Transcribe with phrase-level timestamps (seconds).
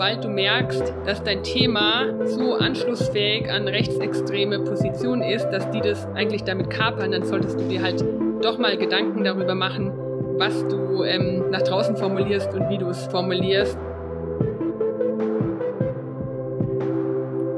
[0.00, 6.06] sobald du merkst, dass dein Thema so anschlussfähig an rechtsextreme Positionen ist, dass die das
[6.14, 8.02] eigentlich damit kapern, dann solltest du dir halt
[8.42, 9.92] doch mal Gedanken darüber machen,
[10.38, 13.78] was du ähm, nach draußen formulierst und wie du es formulierst.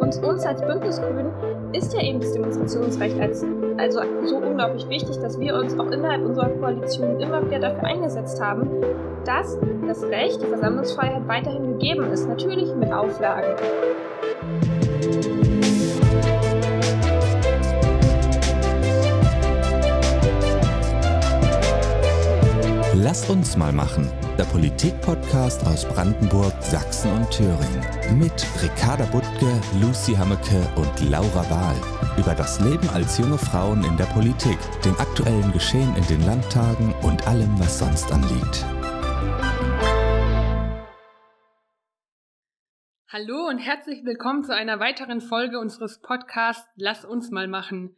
[0.01, 1.27] Und uns als Bündnisgrün
[1.73, 3.47] ist ja eben das Demonstrationsrecht als,
[3.79, 8.41] also so unglaublich wichtig, dass wir uns auch innerhalb unserer Koalition immer wieder dafür eingesetzt
[8.41, 8.69] haben,
[9.25, 13.57] dass das Recht, die Versammlungsfreiheit weiterhin gegeben ist, natürlich mit Auflagen.
[22.95, 24.11] Lasst uns mal machen.
[24.39, 28.02] Der Politik-Podcast aus Brandenburg, Sachsen und Thüringen.
[28.19, 31.77] Mit Ricarda Buttke, Lucy Hammeke und Laura Wahl.
[32.19, 36.95] Über das Leben als junge Frauen in der Politik, den aktuellen Geschehen in den Landtagen
[37.03, 38.67] und allem, was sonst anliegt.
[43.09, 47.97] Hallo und herzlich willkommen zu einer weiteren Folge unseres Podcasts Lass uns mal machen.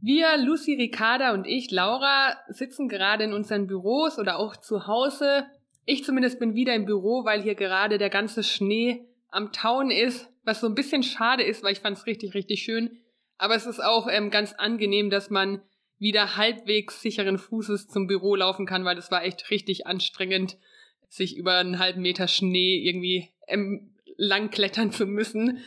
[0.00, 5.44] Wir, Lucy, Ricarda und ich, Laura, sitzen gerade in unseren Büros oder auch zu Hause.
[5.84, 10.28] Ich zumindest bin wieder im Büro, weil hier gerade der ganze Schnee am Tauen ist,
[10.44, 12.98] was so ein bisschen schade ist, weil ich fand es richtig, richtig schön.
[13.38, 15.62] Aber es ist auch ähm, ganz angenehm, dass man
[15.98, 20.56] wieder halbwegs sicheren Fußes zum Büro laufen kann, weil das war echt richtig anstrengend,
[21.08, 25.62] sich über einen halben Meter Schnee irgendwie ähm, lang klettern zu müssen.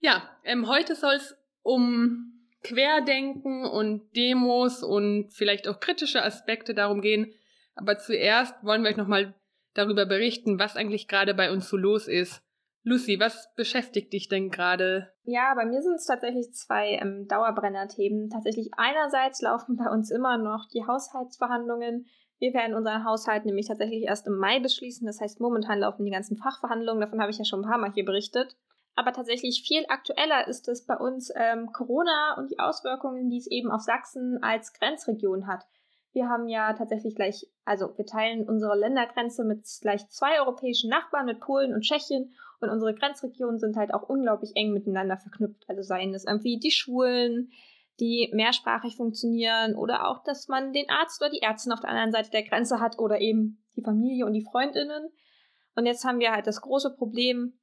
[0.00, 7.00] Ja, ähm, heute soll es um Querdenken und Demos und vielleicht auch kritische Aspekte darum
[7.00, 7.32] gehen.
[7.74, 9.34] Aber zuerst wollen wir euch nochmal
[9.74, 12.42] darüber berichten, was eigentlich gerade bei uns so los ist.
[12.82, 15.12] Lucy, was beschäftigt dich denn gerade?
[15.24, 18.30] Ja, bei mir sind es tatsächlich zwei ähm, Dauerbrenner-Themen.
[18.30, 22.06] Tatsächlich einerseits laufen bei uns immer noch die Haushaltsverhandlungen.
[22.38, 25.06] Wir werden unseren Haushalt nämlich tatsächlich erst im Mai beschließen.
[25.06, 27.02] Das heißt, momentan laufen die ganzen Fachverhandlungen.
[27.02, 28.56] Davon habe ich ja schon ein paar Mal hier berichtet.
[28.96, 33.46] Aber tatsächlich viel aktueller ist es bei uns ähm, Corona und die Auswirkungen, die es
[33.46, 35.66] eben auf Sachsen als Grenzregion hat.
[36.12, 41.26] Wir haben ja tatsächlich gleich, also wir teilen unsere Ländergrenze mit gleich zwei europäischen Nachbarn,
[41.26, 42.32] mit Polen und Tschechien.
[42.60, 45.64] Und unsere Grenzregionen sind halt auch unglaublich eng miteinander verknüpft.
[45.68, 47.52] Also seien es irgendwie die Schulen,
[48.00, 52.12] die mehrsprachig funktionieren oder auch, dass man den Arzt oder die Ärztin auf der anderen
[52.12, 55.10] Seite der Grenze hat oder eben die Familie und die Freundinnen.
[55.76, 57.58] Und jetzt haben wir halt das große Problem,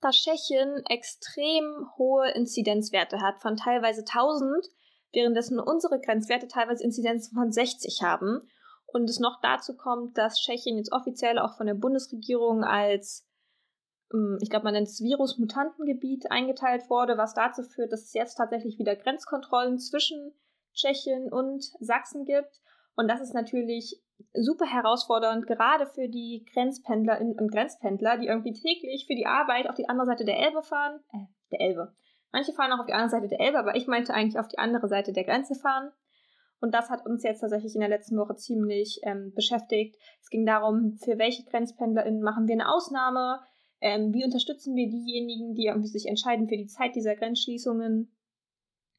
[0.00, 4.64] dass Tschechien extrem hohe Inzidenzwerte hat von teilweise 1000,
[5.12, 8.40] währenddessen unsere Grenzwerte teilweise Inzidenzen von 60 haben.
[8.86, 13.28] Und es noch dazu kommt, dass Tschechien jetzt offiziell auch von der Bundesregierung als
[14.12, 18.36] ähm, ich glaube, man nennt es Virusmutantengebiet eingeteilt wurde, was dazu führt, dass es jetzt
[18.36, 20.32] tatsächlich wieder Grenzkontrollen zwischen
[20.74, 22.60] Tschechien und Sachsen gibt.
[22.94, 24.00] Und das ist natürlich
[24.32, 29.76] super herausfordernd, gerade für die Grenzpendlerinnen und Grenzpendler, die irgendwie täglich für die Arbeit auf
[29.76, 31.00] die andere Seite der Elbe fahren.
[31.12, 31.94] Äh, der Elbe.
[32.32, 34.58] Manche fahren auch auf die andere Seite der Elbe, aber ich meinte eigentlich auf die
[34.58, 35.90] andere Seite der Grenze fahren.
[36.60, 39.96] Und das hat uns jetzt tatsächlich in der letzten Woche ziemlich ähm, beschäftigt.
[40.20, 43.40] Es ging darum, für welche GrenzpendlerInnen machen wir eine Ausnahme,
[43.80, 48.12] ähm, wie unterstützen wir diejenigen, die irgendwie sich entscheiden, für die Zeit dieser Grenzschließungen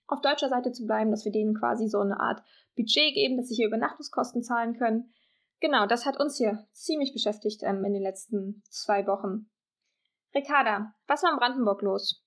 [0.07, 2.41] auf deutscher Seite zu bleiben, dass wir denen quasi so eine Art
[2.75, 5.13] Budget geben, dass sie hier Übernachtungskosten zahlen können.
[5.59, 9.50] Genau, das hat uns hier ziemlich beschäftigt ähm, in den letzten zwei Wochen.
[10.34, 12.23] Ricarda, was war in Brandenburg los?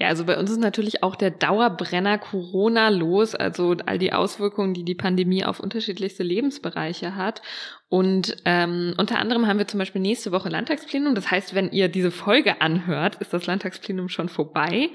[0.00, 4.72] Ja, also bei uns ist natürlich auch der Dauerbrenner Corona los, also all die Auswirkungen,
[4.72, 7.42] die die Pandemie auf unterschiedlichste Lebensbereiche hat.
[7.88, 11.16] Und ähm, unter anderem haben wir zum Beispiel nächste Woche Landtagsplenum.
[11.16, 14.90] Das heißt, wenn ihr diese Folge anhört, ist das Landtagsplenum schon vorbei.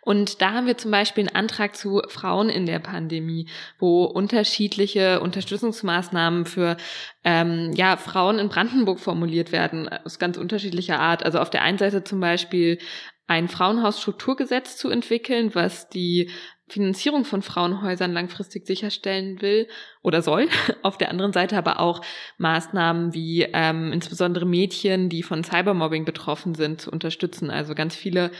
[0.00, 3.48] Und da haben wir zum Beispiel einen Antrag zu Frauen in der Pandemie,
[3.78, 6.78] wo unterschiedliche Unterstützungsmaßnahmen für
[7.22, 11.22] ähm, ja, Frauen in Brandenburg formuliert werden, aus ganz unterschiedlicher Art.
[11.24, 12.78] Also auf der einen Seite zum Beispiel
[13.28, 16.30] ein Frauenhausstrukturgesetz zu entwickeln, was die
[16.66, 19.68] Finanzierung von Frauenhäusern langfristig sicherstellen will
[20.02, 20.48] oder soll.
[20.82, 22.00] Auf der anderen Seite aber auch
[22.38, 27.50] Maßnahmen wie ähm, insbesondere Mädchen, die von Cybermobbing betroffen sind, zu unterstützen.
[27.50, 28.32] Also ganz viele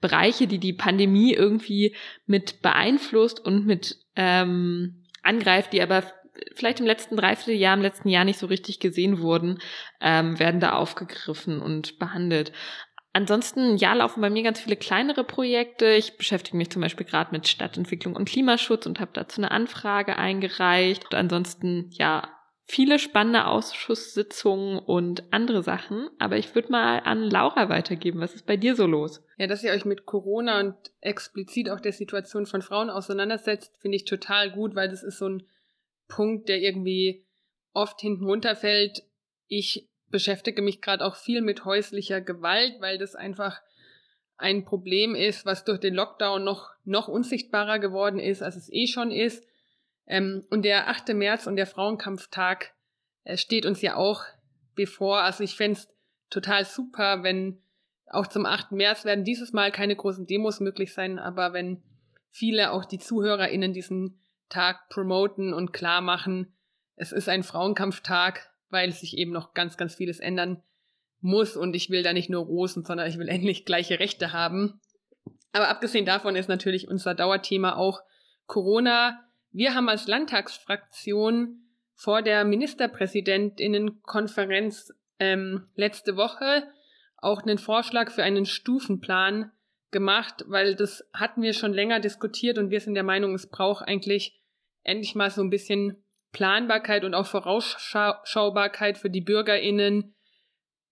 [0.00, 1.96] Bereiche, die die Pandemie irgendwie
[2.26, 6.04] mit beeinflusst und mit ähm, angreift, die aber
[6.54, 9.58] vielleicht im letzten Dreivierteljahr, im letzten Jahr nicht so richtig gesehen wurden,
[10.00, 12.52] ähm, werden da aufgegriffen und behandelt.
[13.16, 15.86] Ansonsten, ja, laufen bei mir ganz viele kleinere Projekte.
[15.94, 20.16] Ich beschäftige mich zum Beispiel gerade mit Stadtentwicklung und Klimaschutz und habe dazu eine Anfrage
[20.16, 21.04] eingereicht.
[21.04, 22.28] Und ansonsten, ja,
[22.66, 26.10] viele spannende Ausschusssitzungen und andere Sachen.
[26.18, 28.18] Aber ich würde mal an Laura weitergeben.
[28.18, 29.22] Was ist bei dir so los?
[29.38, 33.94] Ja, dass ihr euch mit Corona und explizit auch der Situation von Frauen auseinandersetzt, finde
[33.94, 35.46] ich total gut, weil das ist so ein
[36.08, 37.28] Punkt, der irgendwie
[37.74, 39.04] oft hinten runterfällt.
[39.46, 43.60] Ich beschäftige mich gerade auch viel mit häuslicher Gewalt, weil das einfach
[44.36, 48.86] ein Problem ist, was durch den Lockdown noch, noch unsichtbarer geworden ist, als es eh
[48.86, 49.44] schon ist.
[50.06, 51.08] Ähm, und der 8.
[51.14, 52.74] März und der Frauenkampftag
[53.24, 54.22] äh, steht uns ja auch
[54.76, 55.22] bevor.
[55.22, 55.80] Also ich fände
[56.30, 57.60] total super, wenn
[58.06, 58.70] auch zum 8.
[58.70, 61.82] März werden dieses Mal keine großen Demos möglich sein, aber wenn
[62.30, 66.54] viele auch die ZuhörerInnen diesen Tag promoten und klar machen,
[66.94, 70.62] es ist ein Frauenkampftag, weil sich eben noch ganz, ganz vieles ändern
[71.20, 74.80] muss und ich will da nicht nur Rosen, sondern ich will endlich gleiche Rechte haben.
[75.52, 78.02] Aber abgesehen davon ist natürlich unser Dauerthema auch
[78.46, 79.24] Corona.
[79.52, 81.60] Wir haben als Landtagsfraktion
[81.94, 86.64] vor der Ministerpräsidentinnenkonferenz ähm, letzte Woche
[87.16, 89.52] auch einen Vorschlag für einen Stufenplan
[89.92, 93.86] gemacht, weil das hatten wir schon länger diskutiert und wir sind der Meinung, es braucht
[93.86, 94.42] eigentlich
[94.82, 96.03] endlich mal so ein bisschen
[96.34, 100.14] Planbarkeit und auch Vorausschaubarkeit für die BürgerInnen,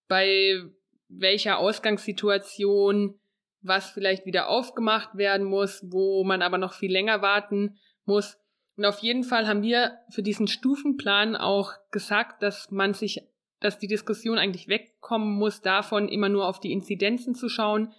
[0.07, 0.63] bei
[1.09, 3.19] welcher Ausgangssituation
[3.61, 8.37] was vielleicht wieder aufgemacht werden muss, wo man aber noch viel länger warten muss.
[8.75, 13.21] Und auf jeden Fall haben wir für diesen Stufenplan auch gesagt, dass man sich,
[13.59, 17.93] dass die Diskussion eigentlich wegkommen muss, davon immer nur auf die Inzidenzen zu schauen,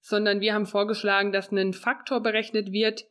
[0.00, 3.06] sondern wir haben vorgeschlagen, dass ein Faktor berechnet wird.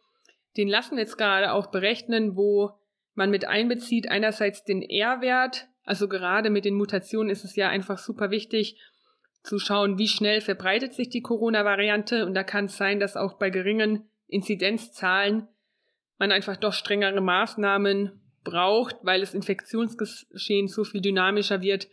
[0.56, 2.74] Den lassen wir jetzt gerade auch berechnen, wo
[3.18, 7.98] man mit einbezieht einerseits den R-Wert, also gerade mit den Mutationen ist es ja einfach
[7.98, 8.80] super wichtig
[9.44, 13.34] zu schauen, wie schnell verbreitet sich die Corona-Variante und da kann es sein, dass auch
[13.40, 15.48] bei geringen Inzidenzzahlen
[16.18, 21.88] man einfach doch strengere Maßnahmen braucht, weil das Infektionsgeschehen so viel dynamischer wird,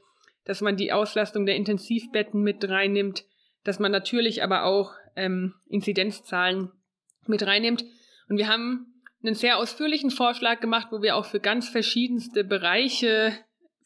[0.44, 3.24] dass man die Auslastung der Intensivbetten mit reinnimmt,
[3.64, 6.70] dass man natürlich aber auch ähm, Inzidenzzahlen
[7.26, 7.84] mit reinnimmt.
[8.28, 8.93] Und wir haben
[9.24, 13.32] einen sehr ausführlichen Vorschlag gemacht, wo wir auch für ganz verschiedenste Bereiche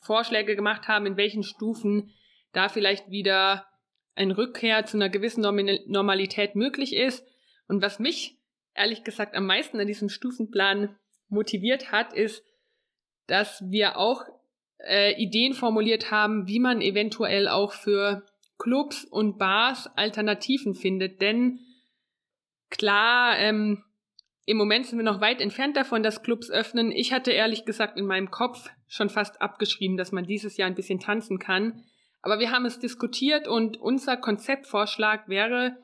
[0.01, 2.13] Vorschläge gemacht haben, in welchen Stufen
[2.53, 3.67] da vielleicht wieder
[4.15, 5.43] ein Rückkehr zu einer gewissen
[5.87, 7.25] Normalität möglich ist.
[7.69, 8.37] Und was mich
[8.75, 10.97] ehrlich gesagt am meisten an diesem Stufenplan
[11.29, 12.43] motiviert hat, ist,
[13.27, 14.23] dass wir auch
[14.79, 18.25] äh, Ideen formuliert haben, wie man eventuell auch für
[18.59, 21.21] Clubs und Bars Alternativen findet.
[21.21, 21.61] Denn
[22.71, 23.85] klar, ähm,
[24.49, 26.91] im Moment sind wir noch weit entfernt davon, dass Clubs öffnen.
[26.91, 30.75] Ich hatte ehrlich gesagt in meinem Kopf schon fast abgeschrieben, dass man dieses Jahr ein
[30.75, 31.85] bisschen tanzen kann.
[32.23, 35.77] Aber wir haben es diskutiert und unser Konzeptvorschlag wäre,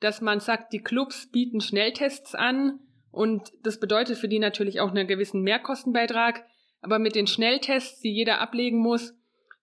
[0.00, 4.88] dass man sagt, die Clubs bieten Schnelltests an und das bedeutet für die natürlich auch
[4.88, 6.46] einen gewissen Mehrkostenbeitrag.
[6.80, 9.12] Aber mit den Schnelltests, die jeder ablegen muss,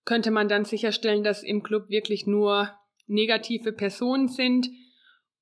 [0.03, 2.69] könnte man dann sicherstellen, dass im Club wirklich nur
[3.07, 4.69] negative Personen sind.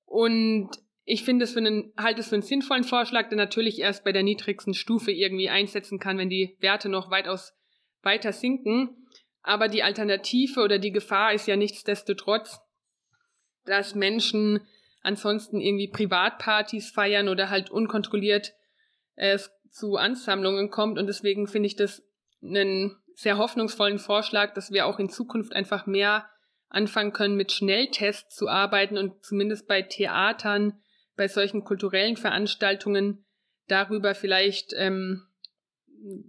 [0.05, 0.69] Und
[1.05, 4.11] ich finde es für einen, halte es für einen sinnvollen Vorschlag, der natürlich erst bei
[4.11, 7.53] der niedrigsten Stufe irgendwie einsetzen kann, wenn die Werte noch weitaus
[8.01, 9.07] weiter sinken.
[9.41, 12.59] Aber die Alternative oder die Gefahr ist ja nichtsdestotrotz,
[13.65, 14.61] dass Menschen
[15.01, 18.53] ansonsten irgendwie Privatpartys feiern oder halt unkontrolliert
[19.15, 19.38] äh,
[19.69, 20.97] zu Ansammlungen kommt.
[20.97, 22.01] Und deswegen finde ich das
[22.41, 26.29] einen sehr hoffnungsvollen Vorschlag, dass wir auch in Zukunft einfach mehr
[26.69, 30.81] anfangen können, mit Schnelltests zu arbeiten und zumindest bei Theatern,
[31.15, 33.25] bei solchen kulturellen Veranstaltungen
[33.68, 35.27] darüber vielleicht ähm,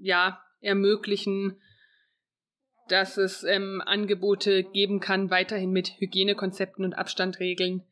[0.00, 1.60] ja ermöglichen,
[2.88, 7.82] dass es ähm, Angebote geben kann, weiterhin mit Hygienekonzepten und Abstandregeln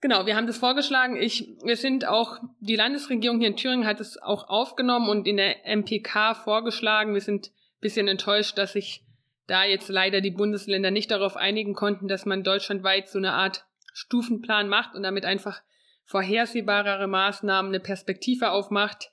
[0.00, 1.16] Genau, wir haben das vorgeschlagen.
[1.16, 5.36] Ich, wir sind auch, die Landesregierung hier in Thüringen hat es auch aufgenommen und in
[5.36, 7.14] der MPK vorgeschlagen.
[7.14, 9.04] Wir sind ein bisschen enttäuscht, dass sich
[9.48, 13.64] da jetzt leider die Bundesländer nicht darauf einigen konnten, dass man deutschlandweit so eine Art
[13.92, 15.62] Stufenplan macht und damit einfach
[16.08, 19.10] vorhersehbarere Maßnahmen eine Perspektive aufmacht.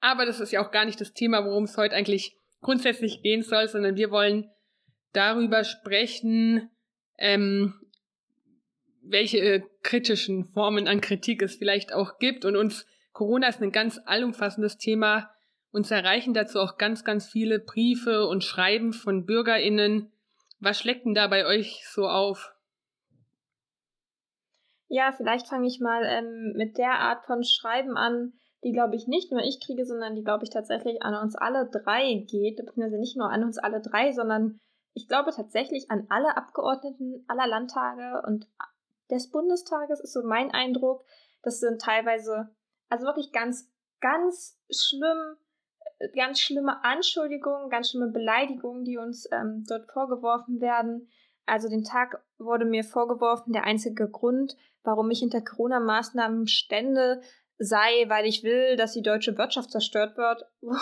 [0.00, 3.42] Aber das ist ja auch gar nicht das Thema, worum es heute eigentlich grundsätzlich gehen
[3.42, 4.48] soll, sondern wir wollen
[5.12, 6.70] darüber sprechen,
[7.18, 7.74] ähm,
[9.02, 12.44] welche äh, kritischen Formen an Kritik es vielleicht auch gibt.
[12.44, 15.30] Und uns, Corona ist ein ganz allumfassendes Thema.
[15.72, 20.12] Uns erreichen dazu auch ganz, ganz viele Briefe und Schreiben von BürgerInnen.
[20.60, 22.53] Was schlägt denn da bei euch so auf?
[24.88, 29.06] Ja, vielleicht fange ich mal ähm, mit der Art von Schreiben an, die, glaube ich,
[29.06, 32.56] nicht nur ich kriege, sondern die, glaube ich, tatsächlich an uns alle drei geht.
[32.56, 34.58] Beziehungsweise nicht nur an uns alle drei, sondern
[34.94, 38.48] ich glaube tatsächlich an alle Abgeordneten aller Landtage und
[39.10, 41.04] des Bundestages, ist so mein Eindruck.
[41.42, 42.48] Das sind teilweise,
[42.88, 45.36] also wirklich ganz, ganz schlimm,
[45.98, 51.08] äh, ganz schlimme Anschuldigungen, ganz schlimme Beleidigungen, die uns ähm, dort vorgeworfen werden.
[51.46, 57.20] Also den Tag wurde mir vorgeworfen, der einzige Grund, warum ich hinter Corona-Maßnahmen stände,
[57.58, 60.46] sei, weil ich will, dass die deutsche Wirtschaft zerstört wird.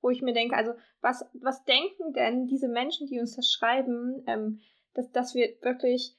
[0.00, 4.22] wo ich mir denke, also was, was denken denn diese Menschen, die uns das schreiben,
[4.26, 4.60] ähm,
[4.94, 6.16] dass, dass wir wirklich,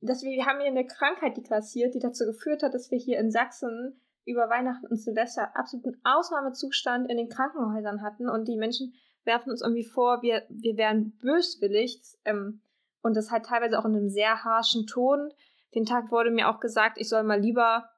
[0.00, 2.98] dass wir, wir haben hier eine Krankheit, die grassiert, die dazu geführt hat, dass wir
[2.98, 8.56] hier in Sachsen über Weihnachten und Silvester absoluten Ausnahmezustand in den Krankenhäusern hatten und die
[8.56, 12.60] Menschen werfen uns irgendwie vor, wir, wir wären böswillig ähm,
[13.02, 15.30] und das halt teilweise auch in einem sehr harschen Ton.
[15.74, 17.88] Den Tag wurde mir auch gesagt, ich soll mal lieber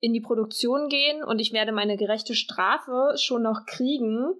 [0.00, 4.34] in die Produktion gehen und ich werde meine gerechte Strafe schon noch kriegen.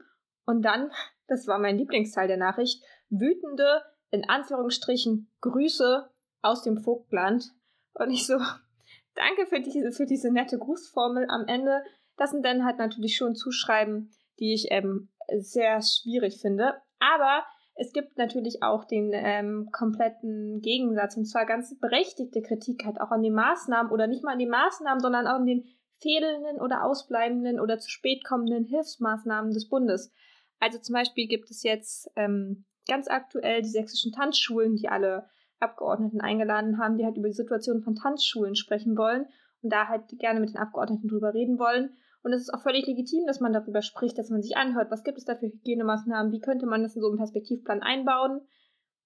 [0.46, 0.90] Und dann,
[1.28, 6.10] das war mein Lieblingsteil der Nachricht, wütende, in Anführungsstrichen, Grüße
[6.42, 7.52] aus dem Vogtland.
[7.94, 8.38] Und ich so,
[9.14, 11.82] danke für diese, für diese nette Grußformel am Ende.
[12.16, 16.74] Das sind dann halt natürlich schon Zuschreiben, die ich ähm, sehr schwierig finde.
[16.98, 17.44] Aber
[17.80, 23.10] es gibt natürlich auch den ähm, kompletten Gegensatz und zwar ganz berechtigte Kritik halt auch
[23.10, 25.64] an den Maßnahmen oder nicht mal an den Maßnahmen, sondern auch an den
[25.98, 30.12] fehlenden oder ausbleibenden oder zu spät kommenden Hilfsmaßnahmen des Bundes.
[30.58, 36.20] Also zum Beispiel gibt es jetzt ähm, ganz aktuell die sächsischen Tanzschulen, die alle Abgeordneten
[36.20, 39.26] eingeladen haben, die halt über die Situation von Tanzschulen sprechen wollen
[39.62, 41.96] und da halt gerne mit den Abgeordneten drüber reden wollen.
[42.22, 45.04] Und es ist auch völlig legitim, dass man darüber spricht, dass man sich anhört, was
[45.04, 48.42] gibt es da für Hygienemaßnahmen, wie könnte man das in so einen Perspektivplan einbauen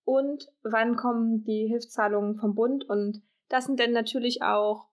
[0.04, 2.84] und wann kommen die Hilfszahlungen vom Bund.
[2.88, 4.88] Und das sind dann natürlich auch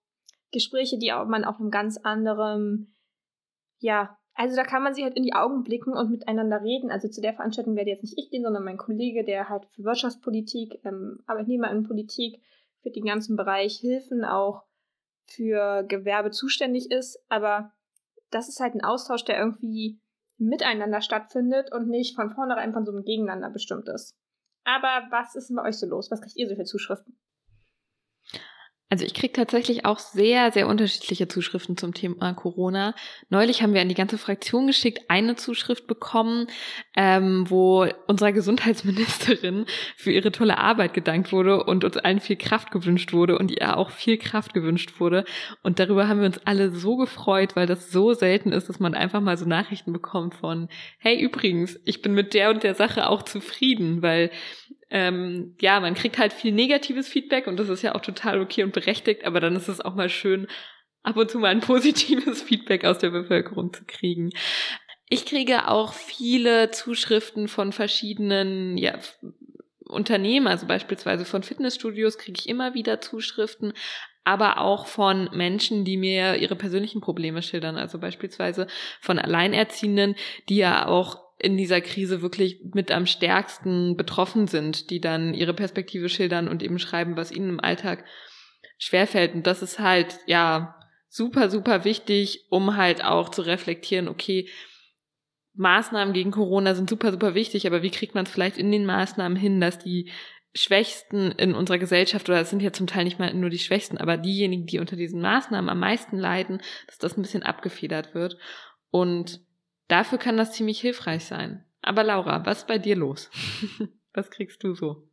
[0.51, 2.93] Gespräche, die man auf einem ganz anderen,
[3.79, 6.89] ja, also da kann man sich halt in die Augen blicken und miteinander reden.
[6.89, 9.83] Also zu der Veranstaltung werde jetzt nicht ich gehen, sondern mein Kollege, der halt für
[9.83, 12.41] Wirtschaftspolitik, ähm, Arbeitnehmerinnenpolitik,
[12.81, 14.63] für den ganzen Bereich Hilfen auch
[15.25, 17.23] für Gewerbe zuständig ist.
[17.29, 17.71] Aber
[18.31, 20.01] das ist halt ein Austausch, der irgendwie
[20.37, 24.15] miteinander stattfindet und nicht von vornherein von so einem Gegeneinander bestimmt ist.
[24.63, 26.09] Aber was ist denn bei euch so los?
[26.09, 27.19] Was kriegt ihr so für Zuschriften?
[28.91, 32.93] Also ich kriege tatsächlich auch sehr, sehr unterschiedliche Zuschriften zum Thema Corona.
[33.29, 36.47] Neulich haben wir an die ganze Fraktion geschickt eine Zuschrift bekommen,
[36.97, 42.71] ähm, wo unserer Gesundheitsministerin für ihre tolle Arbeit gedankt wurde und uns allen viel Kraft
[42.71, 45.23] gewünscht wurde und ihr auch viel Kraft gewünscht wurde.
[45.63, 48.93] Und darüber haben wir uns alle so gefreut, weil das so selten ist, dass man
[48.93, 50.67] einfach mal so Nachrichten bekommt von,
[50.97, 54.31] hey übrigens, ich bin mit der und der Sache auch zufrieden, weil
[54.91, 58.63] ähm, ja, man kriegt halt viel negatives Feedback und das ist ja auch total okay
[58.63, 60.47] und berechtigt, aber dann ist es auch mal schön,
[61.01, 64.31] ab und zu mal ein positives Feedback aus der Bevölkerung zu kriegen.
[65.09, 68.99] Ich kriege auch viele Zuschriften von verschiedenen ja,
[69.85, 73.73] Unternehmen, also beispielsweise von Fitnessstudios kriege ich immer wieder Zuschriften,
[74.23, 78.67] aber auch von Menschen, die mir ihre persönlichen Probleme schildern, also beispielsweise
[78.99, 80.15] von Alleinerziehenden,
[80.47, 85.53] die ja auch in dieser Krise wirklich mit am stärksten betroffen sind, die dann ihre
[85.53, 88.05] Perspektive schildern und eben schreiben, was ihnen im Alltag
[88.77, 89.33] schwerfällt.
[89.33, 90.75] Und das ist halt, ja,
[91.09, 94.47] super, super wichtig, um halt auch zu reflektieren, okay,
[95.53, 98.85] Maßnahmen gegen Corona sind super, super wichtig, aber wie kriegt man es vielleicht in den
[98.85, 100.09] Maßnahmen hin, dass die
[100.53, 103.97] Schwächsten in unserer Gesellschaft, oder es sind ja zum Teil nicht mal nur die Schwächsten,
[103.97, 108.37] aber diejenigen, die unter diesen Maßnahmen am meisten leiden, dass das ein bisschen abgefedert wird.
[108.89, 109.41] Und
[109.87, 111.65] Dafür kann das ziemlich hilfreich sein.
[111.81, 113.29] Aber Laura, was ist bei dir los?
[114.13, 115.07] was kriegst du so?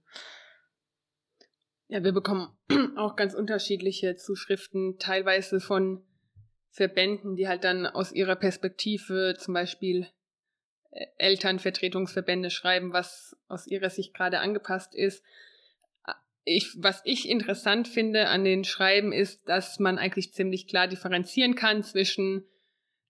[1.89, 2.51] Ja, wir bekommen
[2.97, 6.03] auch ganz unterschiedliche Zuschriften, teilweise von
[6.71, 10.07] Verbänden, die halt dann aus ihrer Perspektive zum Beispiel
[10.91, 15.25] äh, Elternvertretungsverbände schreiben, was aus ihrer Sicht gerade angepasst ist.
[16.45, 21.55] Ich, was ich interessant finde an den Schreiben ist, dass man eigentlich ziemlich klar differenzieren
[21.55, 22.45] kann zwischen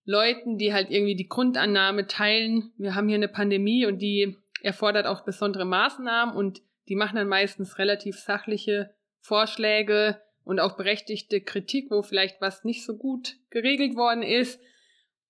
[0.09, 5.07] Leuten, die halt irgendwie die Grundannahme teilen, wir haben hier eine Pandemie und die erfordert
[5.07, 11.91] auch besondere Maßnahmen und die machen dann meistens relativ sachliche Vorschläge und auch berechtigte Kritik,
[11.91, 14.59] wo vielleicht was nicht so gut geregelt worden ist.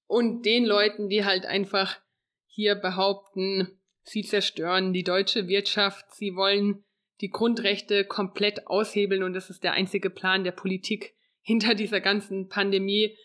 [0.07, 1.99] Und den Leuten, die halt einfach
[2.47, 6.85] hier behaupten, sie zerstören die deutsche Wirtschaft, sie wollen
[7.21, 12.49] die Grundrechte komplett aushebeln und das ist der einzige Plan der Politik hinter dieser ganzen
[12.49, 13.17] Pandemie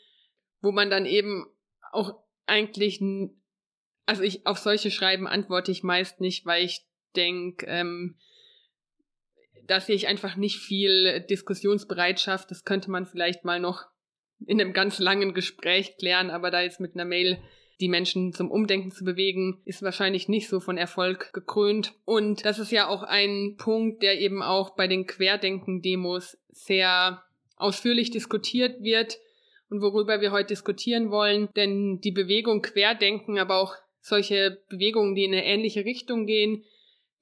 [0.64, 1.46] wo man dann eben
[1.92, 2.16] auch
[2.48, 3.00] eigentlich,
[4.08, 8.16] also ich auf solche Schreiben antworte ich meist nicht, weil ich denke, ähm,
[9.68, 12.50] da sehe ich einfach nicht viel Diskussionsbereitschaft.
[12.50, 13.86] Das könnte man vielleicht mal noch
[14.46, 17.42] in einem ganz langen Gespräch klären, aber da jetzt mit einer Mail
[17.80, 21.94] die Menschen zum Umdenken zu bewegen, ist wahrscheinlich nicht so von Erfolg gekrönt.
[22.06, 27.24] Und das ist ja auch ein Punkt, der eben auch bei den Querdenken-Demos sehr
[27.58, 29.18] ausführlich diskutiert wird
[29.74, 31.50] und worüber wir heute diskutieren wollen.
[31.56, 36.64] Denn die Bewegung Querdenken, aber auch solche Bewegungen, die in eine ähnliche Richtung gehen,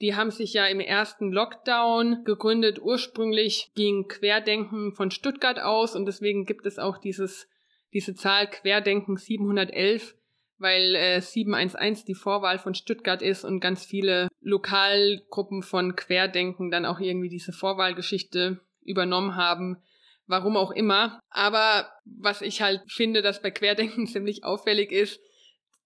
[0.01, 2.81] die haben sich ja im ersten Lockdown gegründet.
[2.81, 7.48] Ursprünglich ging Querdenken von Stuttgart aus und deswegen gibt es auch dieses,
[7.93, 10.15] diese Zahl Querdenken 711,
[10.58, 16.86] weil äh, 711 die Vorwahl von Stuttgart ist und ganz viele Lokalgruppen von Querdenken dann
[16.86, 19.77] auch irgendwie diese Vorwahlgeschichte übernommen haben.
[20.28, 21.20] Warum auch immer.
[21.30, 25.20] Aber was ich halt finde, dass bei Querdenken ziemlich auffällig ist,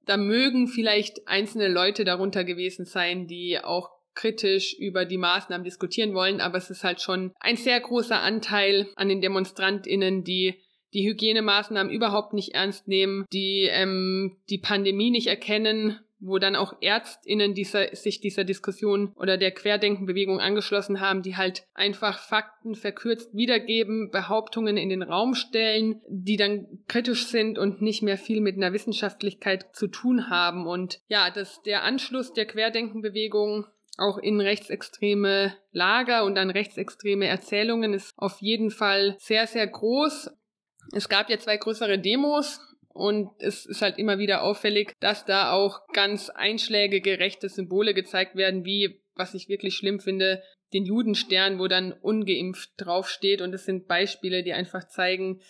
[0.05, 6.13] da mögen vielleicht einzelne Leute darunter gewesen sein, die auch kritisch über die Maßnahmen diskutieren
[6.13, 10.61] wollen, aber es ist halt schon ein sehr großer Anteil an den DemonstrantInnen, die
[10.93, 16.73] die Hygienemaßnahmen überhaupt nicht ernst nehmen, die ähm, die Pandemie nicht erkennen, wo dann auch
[16.81, 23.33] ÄrztInnen dieser, sich dieser Diskussion oder der Querdenkenbewegung angeschlossen haben, die halt einfach Fakten verkürzt
[23.33, 28.55] wiedergeben, Behauptungen in den Raum stellen, die dann kritisch sind und nicht mehr viel mit
[28.55, 30.67] einer Wissenschaftlichkeit zu tun haben.
[30.67, 33.65] Und ja, dass der Anschluss der Querdenkenbewegung
[33.97, 40.31] auch in rechtsextreme Lager und an rechtsextreme Erzählungen ist auf jeden Fall sehr, sehr groß.
[40.93, 42.59] Es gab ja zwei größere Demos
[42.95, 48.37] und es ist halt immer wieder auffällig, dass da auch ganz einschlägige rechte Symbole gezeigt
[48.37, 50.41] werden, wie, was ich wirklich schlimm finde,
[50.73, 53.41] den Judenstern, wo dann ungeimpft draufsteht.
[53.41, 55.41] Und es sind Beispiele, die einfach zeigen,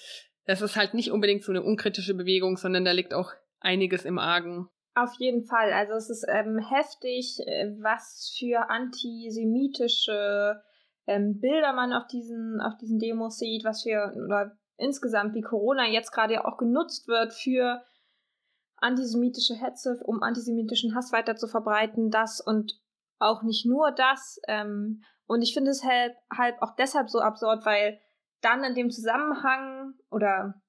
[0.46, 4.18] das ist halt nicht unbedingt so eine unkritische Bewegung, sondern da liegt auch einiges im
[4.18, 4.68] Argen.
[4.96, 5.72] Auf jeden Fall.
[5.72, 10.64] Also es ist ähm, heftig, äh, was für antisemitische
[11.06, 15.88] ähm, Bilder man auf diesen, auf diesen Demos sieht, was für, oder insgesamt wie Corona
[15.88, 17.84] jetzt gerade auch genutzt wird für
[18.78, 22.80] antisemitische Hetze, um antisemitischen Hass weiter zu verbreiten, das und
[23.20, 24.40] auch nicht nur das.
[24.48, 28.00] Ähm, und ich finde es halt, halt auch deshalb so absurd, weil
[28.42, 30.62] dann in dem Zusammenhang oder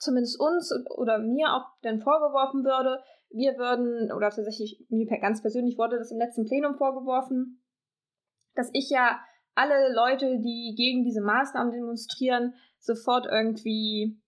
[0.00, 5.76] zumindest uns oder mir auch dann vorgeworfen würde, wir würden, oder tatsächlich mir ganz persönlich
[5.76, 7.62] wurde das im letzten Plenum vorgeworfen,
[8.54, 9.20] dass ich ja
[9.54, 14.18] alle Leute, die gegen diese Maßnahmen demonstrieren, sofort irgendwie,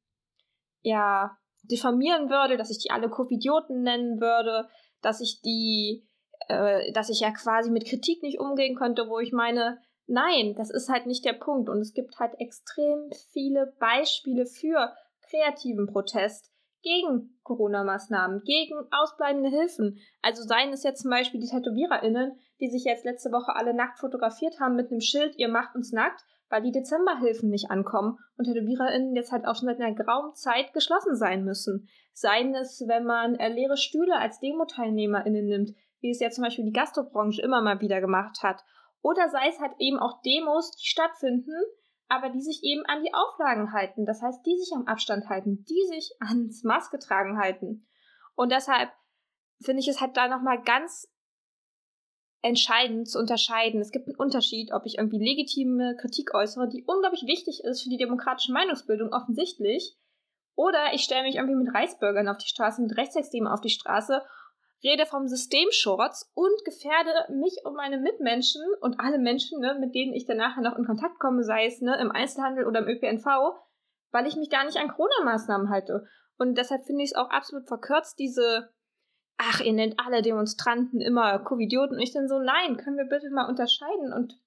[0.82, 4.68] ja, diffamieren würde, dass ich die alle Covidioten nennen würde,
[5.02, 6.06] dass ich die,
[6.48, 10.70] äh, dass ich ja quasi mit Kritik nicht umgehen könnte, wo ich meine, nein, das
[10.70, 11.68] ist halt nicht der Punkt.
[11.68, 14.94] Und es gibt halt extrem viele Beispiele für
[15.28, 16.52] kreativen Protest,
[16.86, 19.98] gegen Corona-Maßnahmen, gegen ausbleibende Hilfen.
[20.22, 23.98] Also seien es jetzt zum Beispiel die TätowiererInnen, die sich jetzt letzte Woche alle nackt
[23.98, 28.44] fotografiert haben mit einem Schild, ihr macht uns nackt, weil die Dezemberhilfen nicht ankommen und
[28.44, 31.88] TätowiererInnen jetzt halt auch schon seit einer grauen Zeit geschlossen sein müssen.
[32.12, 36.64] Seien es, wenn man äh, leere Stühle als Demo-TeilnehmerInnen nimmt, wie es ja zum Beispiel
[36.64, 38.64] die Gastrobranche immer mal wieder gemacht hat.
[39.02, 41.54] Oder sei es halt eben auch Demos, die stattfinden,
[42.08, 44.06] aber die sich eben an die Auflagen halten.
[44.06, 47.86] Das heißt, die sich am Abstand halten, die sich ans Maske tragen halten.
[48.34, 48.90] Und deshalb
[49.60, 51.08] finde ich es halt da nochmal ganz
[52.46, 53.80] entscheidend zu unterscheiden.
[53.80, 57.90] Es gibt einen Unterschied, ob ich irgendwie legitime Kritik äußere, die unglaublich wichtig ist für
[57.90, 59.96] die demokratische Meinungsbildung offensichtlich,
[60.56, 64.22] oder ich stelle mich irgendwie mit Reisbürgern auf die Straße, mit Rechtsextremen auf die Straße
[64.82, 70.14] rede vom Systemschurz und gefährde mich und meine Mitmenschen und alle Menschen, ne, mit denen
[70.14, 73.26] ich dann nachher noch in Kontakt komme, sei es ne, im Einzelhandel oder im ÖPNV,
[74.12, 76.06] weil ich mich gar nicht an Corona-Maßnahmen halte.
[76.38, 78.68] Und deshalb finde ich es auch absolut verkürzt, diese,
[79.38, 81.96] ach, ihr nennt alle Demonstranten immer Covidioten.
[81.96, 84.12] Und ich dann so, nein, können wir bitte mal unterscheiden.
[84.12, 84.38] Und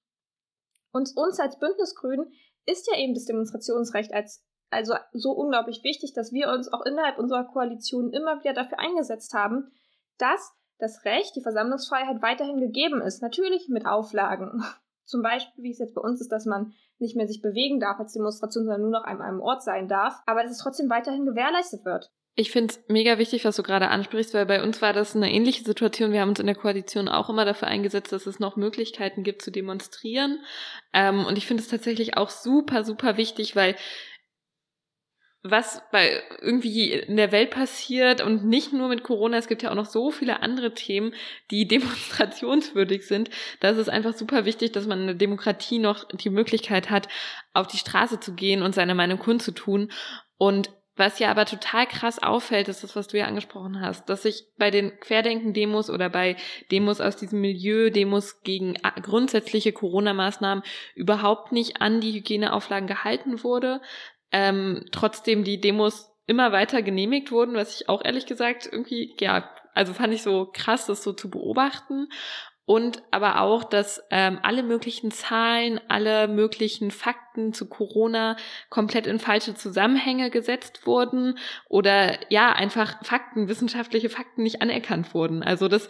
[0.92, 2.32] uns, uns als Bündnisgrünen
[2.66, 7.18] ist ja eben das Demonstrationsrecht als also so unglaublich wichtig, dass wir uns auch innerhalb
[7.18, 9.72] unserer Koalition immer wieder dafür eingesetzt haben,
[10.18, 13.20] dass das Recht, die Versammlungsfreiheit weiterhin gegeben ist.
[13.20, 14.62] Natürlich mit Auflagen.
[15.04, 17.98] Zum Beispiel, wie es jetzt bei uns ist, dass man nicht mehr sich bewegen darf
[17.98, 21.24] als Demonstration, sondern nur noch an einem Ort sein darf, aber dass es trotzdem weiterhin
[21.24, 22.12] gewährleistet wird.
[22.40, 25.30] Ich finde es mega wichtig, was du gerade ansprichst, weil bei uns war das eine
[25.30, 26.12] ähnliche Situation.
[26.12, 29.42] Wir haben uns in der Koalition auch immer dafür eingesetzt, dass es noch Möglichkeiten gibt
[29.42, 30.42] zu demonstrieren.
[30.94, 33.76] Ähm, und ich finde es tatsächlich auch super, super wichtig, weil
[35.42, 39.70] was bei irgendwie in der Welt passiert und nicht nur mit Corona, es gibt ja
[39.70, 41.12] auch noch so viele andere Themen,
[41.50, 43.28] die demonstrationswürdig sind.
[43.60, 47.06] Da ist es einfach super wichtig, dass man in der Demokratie noch die Möglichkeit hat,
[47.52, 49.92] auf die Straße zu gehen und seine Meinung kundzutun.
[50.38, 54.22] Und was ja aber total krass auffällt, ist das, was du ja angesprochen hast, dass
[54.22, 56.36] sich bei den Querdenken-Demos oder bei
[56.70, 60.62] Demos aus diesem Milieu, Demos gegen grundsätzliche Corona-Maßnahmen
[60.94, 63.80] überhaupt nicht an die Hygieneauflagen gehalten wurde,
[64.30, 69.50] ähm, trotzdem die Demos immer weiter genehmigt wurden, was ich auch ehrlich gesagt irgendwie, ja,
[69.74, 72.08] also fand ich so krass, das so zu beobachten.
[72.70, 78.36] Und aber auch, dass ähm, alle möglichen Zahlen, alle möglichen Fakten zu Corona
[78.68, 81.36] komplett in falsche Zusammenhänge gesetzt wurden
[81.68, 85.42] oder ja, einfach Fakten, wissenschaftliche Fakten nicht anerkannt wurden.
[85.42, 85.88] Also das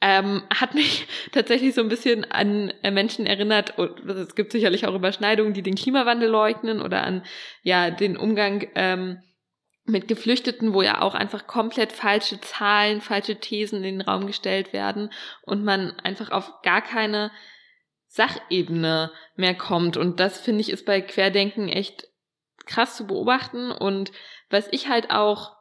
[0.00, 4.86] ähm, hat mich tatsächlich so ein bisschen an äh, Menschen erinnert, und es gibt sicherlich
[4.86, 7.24] auch Überschneidungen, die den Klimawandel leugnen oder an
[7.64, 9.18] ja den Umgang ähm,
[9.86, 14.72] mit Geflüchteten, wo ja auch einfach komplett falsche Zahlen, falsche Thesen in den Raum gestellt
[14.72, 17.30] werden und man einfach auf gar keine
[18.06, 19.96] Sachebene mehr kommt.
[19.96, 22.08] Und das finde ich ist bei Querdenken echt
[22.64, 23.72] krass zu beobachten.
[23.72, 24.12] Und
[24.48, 25.56] was ich halt auch,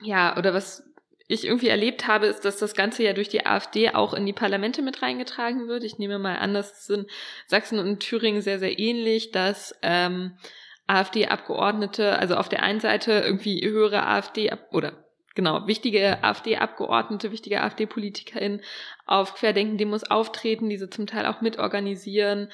[0.00, 0.84] ja, oder was
[1.28, 4.32] ich irgendwie erlebt habe, ist, dass das Ganze ja durch die AfD auch in die
[4.32, 5.82] Parlamente mit reingetragen wird.
[5.82, 7.06] Ich nehme mal an, das in
[7.46, 10.38] Sachsen und Thüringen sehr, sehr ähnlich, dass ähm,
[10.86, 18.62] AfD-Abgeordnete, also auf der einen Seite irgendwie höhere AfD oder genau, wichtige AfD-Abgeordnete, wichtige AfD-PolitikerInnen
[19.04, 22.50] auf Querdenken-Demos auftreten, diese zum Teil auch mitorganisieren,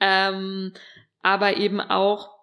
[0.00, 0.72] ähm,
[1.22, 2.34] aber eben auch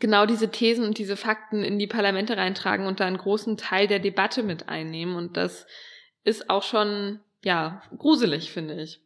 [0.00, 3.86] genau diese Thesen und diese Fakten in die Parlamente reintragen und da einen großen Teil
[3.86, 5.16] der Debatte mit einnehmen.
[5.16, 5.66] Und das
[6.24, 9.00] ist auch schon, ja, gruselig, finde ich.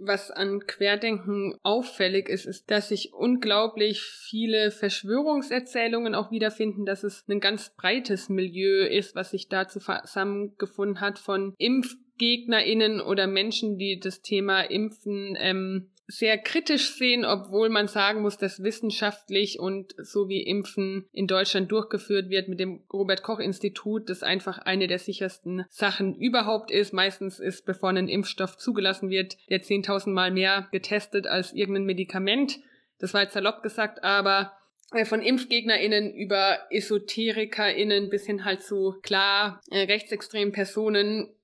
[0.00, 7.24] Was an Querdenken auffällig ist, ist, dass sich unglaublich viele Verschwörungserzählungen auch wiederfinden, dass es
[7.28, 13.98] ein ganz breites Milieu ist, was sich da zusammengefunden hat von ImpfgegnerInnen oder Menschen, die
[13.98, 20.28] das Thema Impfen ähm, sehr kritisch sehen, obwohl man sagen muss, dass wissenschaftlich und so
[20.28, 24.98] wie Impfen in Deutschland durchgeführt wird mit dem Robert Koch Institut, das einfach eine der
[24.98, 26.94] sichersten Sachen überhaupt ist.
[26.94, 32.58] Meistens ist, bevor ein Impfstoff zugelassen wird, der 10.000 Mal mehr getestet als irgendein Medikament.
[32.98, 34.52] Das war jetzt salopp gesagt, aber
[34.92, 41.34] äh, von ImpfgegnerInnen über EsoterikerInnen bis hin halt zu klar äh, rechtsextremen Personen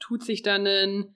[0.00, 1.14] tut sich dann eine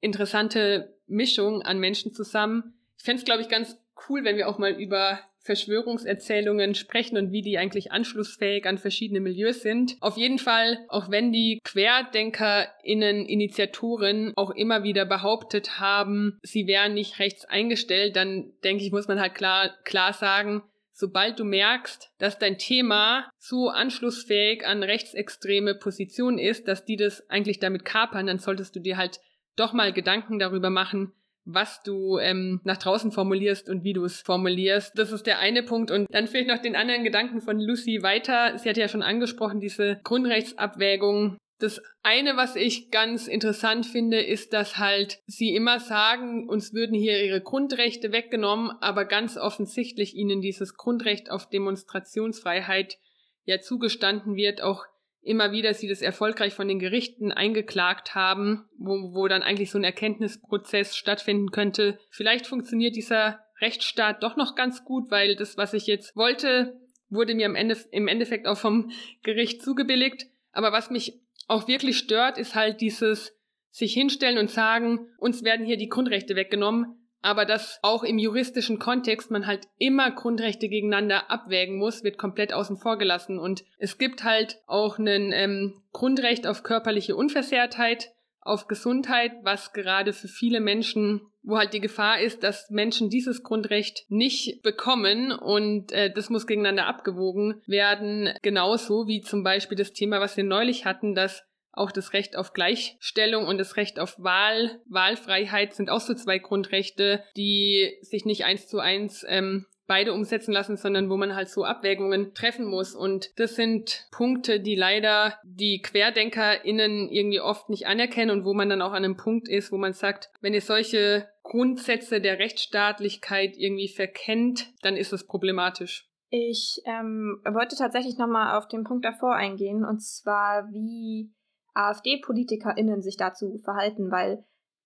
[0.00, 2.74] interessante Mischung an Menschen zusammen.
[2.98, 3.76] Ich fände es, glaube ich, ganz
[4.08, 9.20] cool, wenn wir auch mal über Verschwörungserzählungen sprechen und wie die eigentlich anschlussfähig an verschiedene
[9.20, 9.96] Milieus sind.
[10.00, 16.94] Auf jeden Fall, auch wenn die QuerdenkerInnen, Initiatoren auch immer wieder behauptet haben, sie wären
[16.94, 22.12] nicht rechts eingestellt, dann denke ich, muss man halt klar, klar sagen, sobald du merkst,
[22.18, 28.26] dass dein Thema so anschlussfähig an rechtsextreme Positionen ist, dass die das eigentlich damit kapern,
[28.26, 29.18] dann solltest du dir halt
[29.56, 31.12] doch mal Gedanken darüber machen,
[31.44, 34.96] was du ähm, nach draußen formulierst und wie du es formulierst.
[34.96, 35.90] Das ist der eine Punkt.
[35.90, 38.56] Und dann vielleicht noch den anderen Gedanken von Lucy weiter.
[38.58, 41.36] Sie hat ja schon angesprochen, diese Grundrechtsabwägung.
[41.58, 46.94] Das eine, was ich ganz interessant finde, ist, dass halt sie immer sagen, uns würden
[46.94, 52.98] hier ihre Grundrechte weggenommen, aber ganz offensichtlich ihnen dieses Grundrecht auf Demonstrationsfreiheit
[53.44, 54.84] ja zugestanden wird, auch
[55.22, 59.78] immer wieder sie das erfolgreich von den Gerichten eingeklagt haben, wo, wo dann eigentlich so
[59.78, 61.98] ein Erkenntnisprozess stattfinden könnte.
[62.10, 67.34] Vielleicht funktioniert dieser Rechtsstaat doch noch ganz gut, weil das, was ich jetzt wollte, wurde
[67.34, 68.90] mir im, Ende, im Endeffekt auch vom
[69.22, 70.26] Gericht zugebilligt.
[70.52, 73.36] Aber was mich auch wirklich stört, ist halt dieses
[73.70, 78.78] sich hinstellen und sagen, uns werden hier die Grundrechte weggenommen, aber dass auch im juristischen
[78.78, 83.38] Kontext man halt immer Grundrechte gegeneinander abwägen muss, wird komplett außen vor gelassen.
[83.38, 90.12] Und es gibt halt auch ein ähm, Grundrecht auf körperliche Unversehrtheit, auf Gesundheit, was gerade
[90.12, 95.92] für viele Menschen, wo halt die Gefahr ist, dass Menschen dieses Grundrecht nicht bekommen und
[95.92, 98.30] äh, das muss gegeneinander abgewogen werden.
[98.42, 102.52] Genauso wie zum Beispiel das Thema, was wir neulich hatten, dass auch das Recht auf
[102.52, 108.44] Gleichstellung und das Recht auf Wahl, Wahlfreiheit sind auch so zwei Grundrechte, die sich nicht
[108.44, 112.94] eins zu eins ähm, beide umsetzen lassen, sondern wo man halt so Abwägungen treffen muss.
[112.94, 118.68] Und das sind Punkte, die leider die QuerdenkerInnen irgendwie oft nicht anerkennen und wo man
[118.68, 123.56] dann auch an einem Punkt ist, wo man sagt, wenn ihr solche Grundsätze der Rechtsstaatlichkeit
[123.56, 126.08] irgendwie verkennt, dann ist es problematisch.
[126.30, 131.30] Ich ähm, wollte tatsächlich nochmal auf den Punkt davor eingehen, und zwar wie
[131.74, 134.44] AfD-PolitikerInnen sich dazu verhalten, weil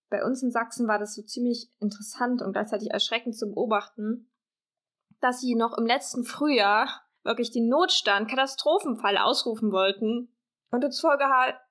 [0.09, 4.31] bei uns in Sachsen war das so ziemlich interessant und gleichzeitig erschreckend zu beobachten,
[5.21, 6.89] dass sie noch im letzten Frühjahr
[7.25, 10.29] wirklich den Notstand, Katastrophenfall ausrufen wollten
[10.71, 11.03] und uns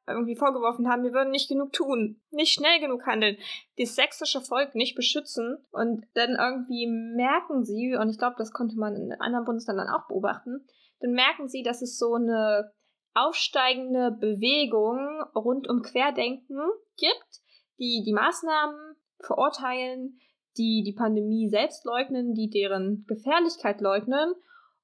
[0.08, 3.38] irgendwie vorgeworfen haben, wir würden nicht genug tun, nicht schnell genug handeln,
[3.78, 5.58] das sächsische Volk nicht beschützen.
[5.71, 10.08] Und dann irgendwie merken sie, und ich glaube, das konnte man in anderen Bundesländern auch
[10.08, 10.65] beobachten,
[10.99, 12.71] dann merken sie, dass es so eine
[13.15, 16.60] aufsteigende Bewegung rund um Querdenken
[16.97, 17.41] gibt,
[17.80, 20.19] die die Maßnahmen verurteilen,
[20.58, 24.34] die die Pandemie selbst leugnen, die deren Gefährlichkeit leugnen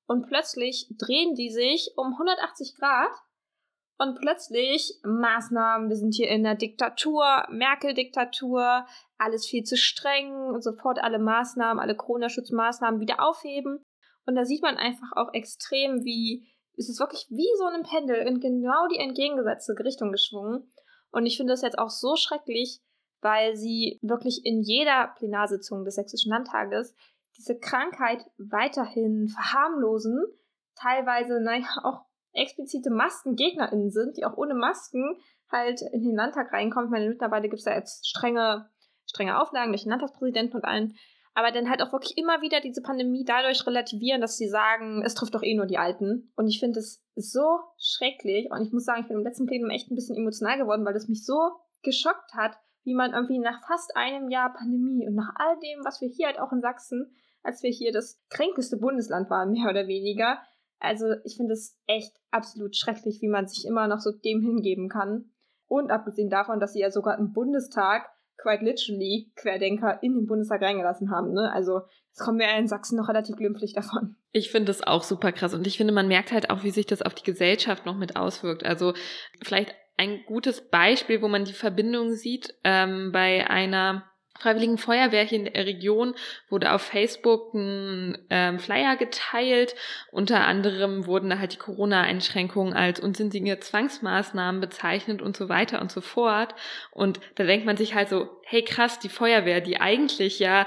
[0.07, 3.11] und plötzlich drehen die sich um 180 Grad
[4.01, 8.87] und plötzlich Maßnahmen, wir sind hier in der Diktatur, Merkel-Diktatur,
[9.19, 13.85] alles viel zu streng, sofort alle Maßnahmen, alle Corona-Schutzmaßnahmen wieder aufheben.
[14.25, 18.17] Und da sieht man einfach auch extrem, wie ist es wirklich wie so ein Pendel
[18.27, 20.71] in genau die entgegengesetzte Richtung geschwungen.
[21.11, 22.81] Und ich finde das jetzt auch so schrecklich,
[23.21, 26.95] weil sie wirklich in jeder Plenarsitzung des Sächsischen Landtages
[27.37, 30.23] diese Krankheit weiterhin verharmlosen,
[30.75, 35.17] teilweise, naja, auch explizite MaskengegnerInnen sind, die auch ohne Masken
[35.51, 36.87] halt in den Landtag reinkommen.
[36.87, 38.69] Ich meine, mittlerweile gibt es ja jetzt strenge,
[39.05, 40.95] strenge Auflagen durch den Landtagspräsidenten und allen.
[41.33, 45.15] Aber dann halt auch wirklich immer wieder diese Pandemie dadurch relativieren, dass sie sagen, es
[45.15, 46.31] trifft doch eh nur die Alten.
[46.35, 48.49] Und ich finde es so schrecklich.
[48.51, 50.93] Und ich muss sagen, ich bin im letzten Plenum echt ein bisschen emotional geworden, weil
[50.93, 51.39] das mich so
[51.83, 56.01] geschockt hat, wie man irgendwie nach fast einem Jahr Pandemie und nach all dem, was
[56.01, 59.87] wir hier halt auch in Sachsen, als wir hier das kränkeste Bundesland waren, mehr oder
[59.87, 60.39] weniger.
[60.79, 64.89] Also ich finde es echt absolut schrecklich, wie man sich immer noch so dem hingeben
[64.89, 65.31] kann.
[65.67, 68.09] Und abgesehen davon, dass sie ja sogar im Bundestag
[68.41, 71.33] quite literally Querdenker in den Bundestag reingelassen haben.
[71.33, 71.51] Ne?
[71.53, 71.81] Also
[72.13, 74.15] das kommen wir in Sachsen noch relativ glimpflich davon.
[74.31, 76.85] Ich finde das auch super krass und ich finde, man merkt halt auch, wie sich
[76.85, 78.65] das auf die Gesellschaft noch mit auswirkt.
[78.65, 78.93] Also
[79.43, 84.10] vielleicht ein gutes Beispiel, wo man die Verbindung sieht, ähm, bei einer
[84.41, 86.15] Freiwilligen Feuerwehr hier in der Region
[86.49, 89.75] wurde auf Facebook ein ähm, Flyer geteilt.
[90.11, 95.91] Unter anderem wurden da halt die Corona-Einschränkungen als unsinnige Zwangsmaßnahmen bezeichnet und so weiter und
[95.91, 96.55] so fort.
[96.89, 100.65] Und da denkt man sich halt so, hey krass, die Feuerwehr, die eigentlich ja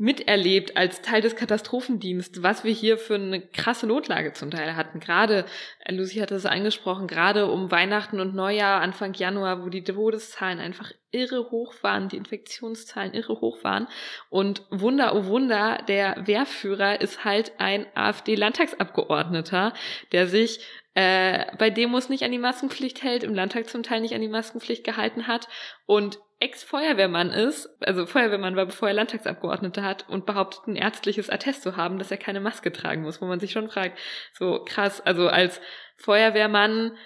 [0.00, 4.98] miterlebt als Teil des Katastrophendienstes, was wir hier für eine krasse Notlage zum Teil hatten.
[4.98, 5.44] Gerade,
[5.84, 10.58] äh, Lucy hatte es angesprochen, gerade um Weihnachten und Neujahr, Anfang Januar, wo die Todeszahlen
[10.58, 13.88] einfach irre hoch waren, die Infektionszahlen irre hoch waren.
[14.30, 19.74] Und Wunder, oh Wunder, der Wehrführer ist halt ein AfD-Landtagsabgeordneter,
[20.12, 20.60] der sich
[20.94, 24.28] äh, bei Demos nicht an die Maskenpflicht hält, im Landtag zum Teil nicht an die
[24.28, 25.46] Maskenpflicht gehalten hat
[25.84, 31.62] und Ex-Feuerwehrmann ist, also Feuerwehrmann war, bevor er Landtagsabgeordnete hat und behauptet, ein ärztliches Attest
[31.62, 33.98] zu haben, dass er keine Maske tragen muss, wo man sich schon fragt,
[34.32, 35.60] so krass, also als
[35.96, 36.96] Feuerwehrmann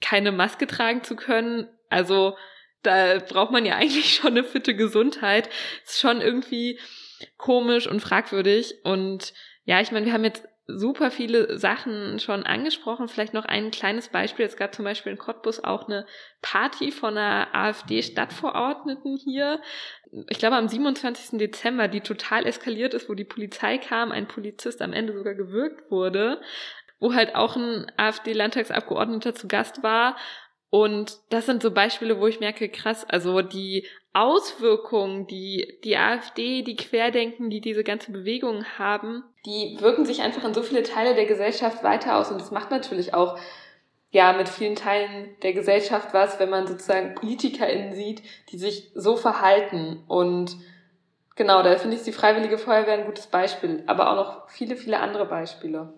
[0.00, 2.36] keine Maske tragen zu können, also
[2.82, 5.48] da braucht man ja eigentlich schon eine fitte Gesundheit.
[5.84, 6.78] Ist schon irgendwie
[7.36, 8.74] komisch und fragwürdig.
[8.84, 13.08] Und ja, ich meine, wir haben jetzt super viele Sachen schon angesprochen.
[13.08, 14.44] Vielleicht noch ein kleines Beispiel.
[14.44, 16.06] Es gab zum Beispiel in Cottbus auch eine
[16.42, 19.60] Party von einer AfD-Stadtverordneten hier.
[20.28, 21.38] Ich glaube am 27.
[21.38, 25.90] Dezember, die total eskaliert ist, wo die Polizei kam, ein Polizist am Ende sogar gewürgt
[25.90, 26.40] wurde,
[26.98, 30.16] wo halt auch ein AfD-Landtagsabgeordneter zu Gast war
[30.70, 36.62] und das sind so Beispiele, wo ich merke, krass, also die Auswirkungen, die die AfD,
[36.62, 41.14] die Querdenken, die diese ganze Bewegung haben, die wirken sich einfach in so viele Teile
[41.14, 42.30] der Gesellschaft weiter aus.
[42.30, 43.38] Und das macht natürlich auch
[44.10, 49.16] ja mit vielen Teilen der Gesellschaft was, wenn man sozusagen PolitikerInnen sieht, die sich so
[49.16, 50.04] verhalten.
[50.06, 50.56] Und
[51.34, 55.00] genau, da finde ich die Freiwillige Feuerwehr ein gutes Beispiel, aber auch noch viele, viele
[55.00, 55.94] andere Beispiele.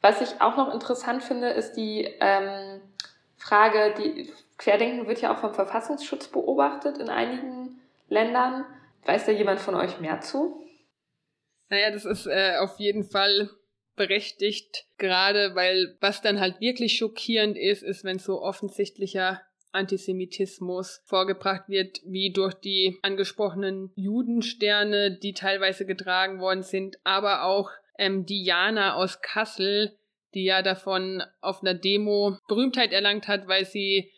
[0.00, 2.77] Was ich auch noch interessant finde, ist die ähm,
[3.38, 8.64] Frage, die Querdenken wird ja auch vom Verfassungsschutz beobachtet in einigen Ländern.
[9.04, 10.62] Weiß da jemand von euch mehr zu?
[11.70, 13.50] Naja, das ist äh, auf jeden Fall
[13.96, 21.68] berechtigt, gerade weil was dann halt wirklich schockierend ist, ist, wenn so offensichtlicher Antisemitismus vorgebracht
[21.68, 28.94] wird, wie durch die angesprochenen Judensterne, die teilweise getragen worden sind, aber auch ähm, Diana
[28.94, 29.98] aus Kassel,
[30.34, 34.10] die ja davon auf einer Demo Berühmtheit erlangt hat, weil sie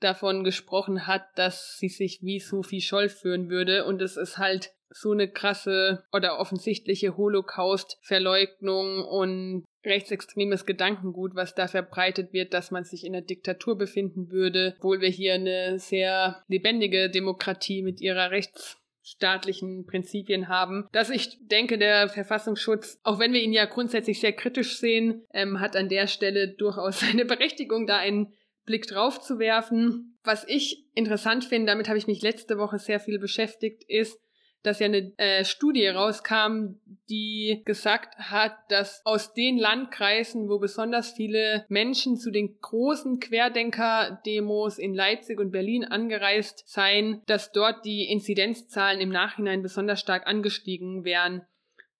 [0.00, 3.84] davon gesprochen hat, dass sie sich wie Sophie Scholl führen würde.
[3.84, 11.68] Und es ist halt so eine krasse oder offensichtliche Holocaust-Verleugnung und rechtsextremes Gedankengut, was da
[11.68, 16.42] verbreitet wird, dass man sich in der Diktatur befinden würde, obwohl wir hier eine sehr
[16.48, 23.32] lebendige Demokratie mit ihrer Rechts staatlichen Prinzipien haben, dass ich denke, der Verfassungsschutz, auch wenn
[23.32, 27.86] wir ihn ja grundsätzlich sehr kritisch sehen, ähm, hat an der Stelle durchaus seine Berechtigung,
[27.86, 30.18] da einen Blick drauf zu werfen.
[30.24, 34.18] Was ich interessant finde, damit habe ich mich letzte Woche sehr viel beschäftigt, ist,
[34.66, 41.12] dass ja eine äh, Studie rauskam, die gesagt hat, dass aus den Landkreisen, wo besonders
[41.12, 48.10] viele Menschen zu den großen Querdenker-Demos in Leipzig und Berlin angereist seien, dass dort die
[48.10, 51.42] Inzidenzzahlen im Nachhinein besonders stark angestiegen wären.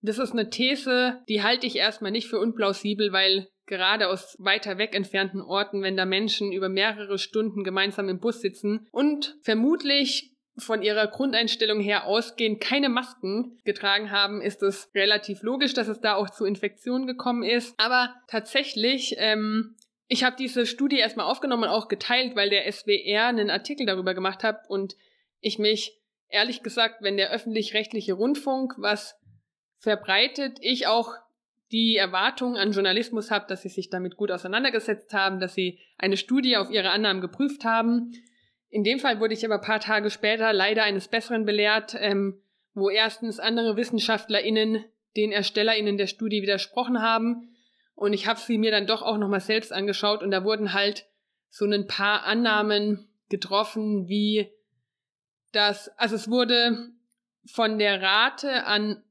[0.03, 4.79] Das ist eine These, die halte ich erstmal nicht für unplausibel, weil gerade aus weiter
[4.79, 10.36] weg entfernten Orten, wenn da Menschen über mehrere Stunden gemeinsam im Bus sitzen und vermutlich
[10.59, 16.01] von ihrer Grundeinstellung her ausgehend keine Masken getragen haben, ist es relativ logisch, dass es
[16.01, 17.79] da auch zu Infektionen gekommen ist.
[17.79, 19.77] Aber tatsächlich, ähm,
[20.09, 24.15] ich habe diese Studie erstmal aufgenommen und auch geteilt, weil der SWR einen Artikel darüber
[24.15, 24.97] gemacht hat und
[25.41, 29.17] ich mich ehrlich gesagt, wenn der öffentlich-rechtliche Rundfunk was
[29.79, 31.13] verbreitet, ich auch
[31.71, 36.17] die Erwartung an Journalismus habe, dass sie sich damit gut auseinandergesetzt haben, dass sie eine
[36.17, 38.13] Studie auf ihre Annahmen geprüft haben
[38.77, 42.43] in dem Fall wurde ich aber paar Tage später leider eines Besseren belehrt, ähm,
[42.75, 44.85] wo erstens andere WissenschaftlerInnen
[45.17, 47.57] den ErstellerInnen der Studie widersprochen haben.
[47.95, 51.07] Und ich habe sie mir dann doch auch nochmal selbst angeschaut und da wurden halt
[51.49, 54.51] so ein paar Annahmen getroffen, wie
[55.53, 56.91] das, also es wurde
[57.51, 59.03] von der Rate an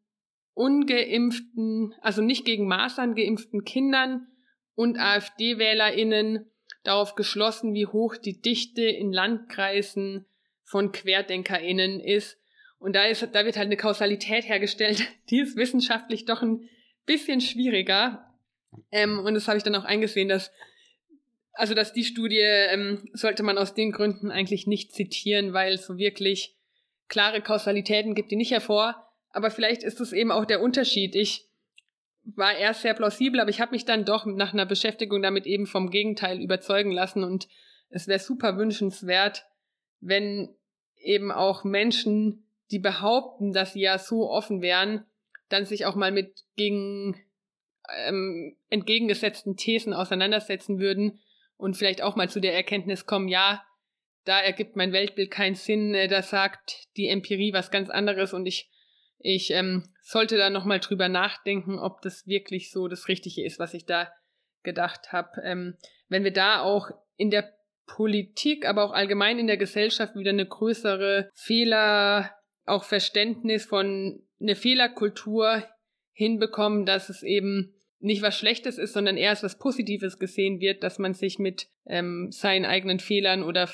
[0.53, 4.27] ungeimpften, also nicht gegen Masern geimpften Kindern
[4.75, 6.51] und AfD-WählerInnen
[6.83, 10.25] darauf geschlossen, wie hoch die Dichte in Landkreisen
[10.63, 12.37] von QuerdenkerInnen ist.
[12.79, 16.69] Und da ist, da wird halt eine Kausalität hergestellt, die ist wissenschaftlich doch ein
[17.05, 18.31] bisschen schwieriger.
[18.91, 20.51] Ähm, und das habe ich dann auch eingesehen, dass
[21.55, 25.87] also dass die Studie ähm, sollte man aus den Gründen eigentlich nicht zitieren, weil es
[25.87, 26.55] so wirklich
[27.07, 29.07] klare Kausalitäten gibt, die nicht hervor.
[29.29, 31.15] Aber vielleicht ist es eben auch der Unterschied.
[31.15, 31.47] Ich
[32.35, 35.67] war erst sehr plausibel, aber ich habe mich dann doch nach einer Beschäftigung damit eben
[35.67, 37.47] vom Gegenteil überzeugen lassen und
[37.89, 39.45] es wäre super wünschenswert,
[39.99, 40.55] wenn
[40.97, 45.05] eben auch Menschen, die behaupten, dass sie ja so offen wären,
[45.49, 47.15] dann sich auch mal mit gegen
[48.07, 51.19] ähm, entgegengesetzten Thesen auseinandersetzen würden
[51.57, 53.63] und vielleicht auch mal zu der Erkenntnis kommen, ja,
[54.25, 58.45] da ergibt mein Weltbild keinen Sinn, äh, da sagt die Empirie was ganz anderes und
[58.47, 58.69] ich,
[59.19, 63.73] ich ähm, sollte da nochmal drüber nachdenken, ob das wirklich so das Richtige ist, was
[63.73, 64.11] ich da
[64.63, 65.41] gedacht habe.
[65.43, 65.77] Ähm,
[66.09, 67.53] wenn wir da auch in der
[67.87, 72.31] Politik, aber auch allgemein in der Gesellschaft wieder eine größere Fehler,
[72.65, 75.63] auch Verständnis von eine Fehlerkultur
[76.13, 80.83] hinbekommen, dass es eben nicht was Schlechtes ist, sondern eher als was Positives gesehen wird,
[80.83, 83.69] dass man sich mit ähm, seinen eigenen Fehlern oder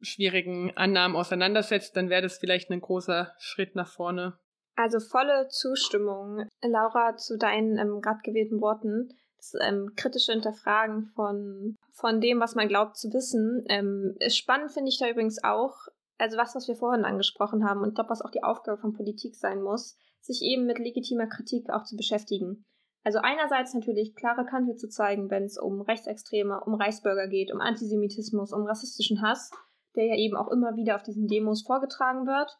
[0.00, 4.38] schwierigen Annahmen auseinandersetzt, dann wäre das vielleicht ein großer Schritt nach vorne.
[4.78, 9.08] Also volle Zustimmung, Laura, zu deinen ähm, gerade gewählten Worten.
[9.36, 13.64] Das ähm, kritische Hinterfragen von, von dem, was man glaubt zu wissen.
[13.68, 15.74] Ähm, spannend finde ich da übrigens auch,
[16.16, 18.92] also was, was wir vorhin angesprochen haben und ich glaube, was auch die Aufgabe von
[18.92, 22.64] Politik sein muss, sich eben mit legitimer Kritik auch zu beschäftigen.
[23.02, 27.60] Also einerseits natürlich klare Kante zu zeigen, wenn es um Rechtsextreme, um Reichsbürger geht, um
[27.60, 29.50] Antisemitismus, um rassistischen Hass,
[29.96, 32.56] der ja eben auch immer wieder auf diesen Demos vorgetragen wird.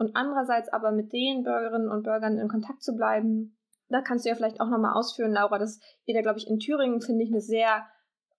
[0.00, 3.58] Und andererseits aber mit den Bürgerinnen und Bürgern in Kontakt zu bleiben.
[3.90, 6.58] Da kannst du ja vielleicht auch nochmal ausführen, Laura, dass ihr da, glaube ich, in
[6.58, 7.86] Thüringen, finde ich, eine sehr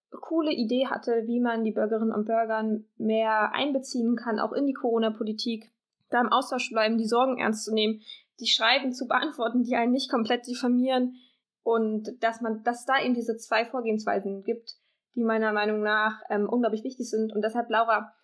[0.10, 2.64] coole Idee hatte, wie man die Bürgerinnen und Bürger
[2.98, 5.72] mehr einbeziehen kann, auch in die Corona-Politik,
[6.10, 8.02] da im Austausch bleiben, die Sorgen ernst zu nehmen,
[8.40, 11.16] die Schreiben zu beantworten, die einen nicht komplett diffamieren,
[11.62, 14.78] und dass man, dass da eben diese zwei Vorgehensweisen gibt,
[15.14, 17.34] die meiner Meinung nach ähm, unglaublich wichtig sind.
[17.34, 18.16] Und deshalb, Laura,